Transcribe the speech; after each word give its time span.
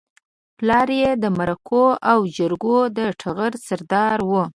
پلار 0.57 0.89
يې 1.01 1.09
د 1.23 1.25
مرکو 1.39 1.83
او 2.11 2.19
جرګو 2.37 2.77
د 2.97 2.99
ټغر 3.21 3.53
سردار 3.67 4.17
و. 4.29 4.31